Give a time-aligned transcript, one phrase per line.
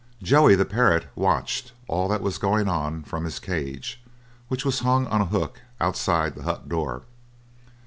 [0.23, 4.01] Joey, the parrot, watched all that was going on from his cage,
[4.47, 7.03] which was hung on a hook outside the hut door.